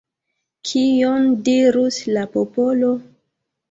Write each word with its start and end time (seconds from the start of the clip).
Kion 0.69 1.29
dirus 1.51 2.03
la 2.19 2.29
popolo? 2.37 2.95